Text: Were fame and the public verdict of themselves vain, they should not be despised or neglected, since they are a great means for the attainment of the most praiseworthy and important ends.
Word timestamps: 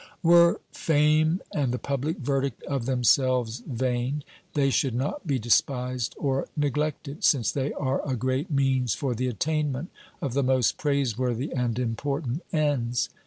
Were 0.23 0.59
fame 0.71 1.41
and 1.53 1.71
the 1.71 1.77
public 1.77 2.17
verdict 2.17 2.63
of 2.63 2.87
themselves 2.87 3.61
vain, 3.67 4.23
they 4.55 4.71
should 4.71 4.95
not 4.95 5.27
be 5.27 5.37
despised 5.37 6.15
or 6.17 6.47
neglected, 6.57 7.23
since 7.23 7.51
they 7.51 7.71
are 7.73 8.01
a 8.11 8.15
great 8.15 8.49
means 8.49 8.95
for 8.95 9.13
the 9.13 9.27
attainment 9.27 9.91
of 10.19 10.33
the 10.33 10.41
most 10.41 10.79
praiseworthy 10.79 11.53
and 11.53 11.77
important 11.77 12.41
ends. 12.51 13.09